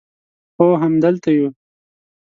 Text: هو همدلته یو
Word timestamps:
هو 0.57 0.69
همدلته 0.83 1.29
یو 1.37 1.47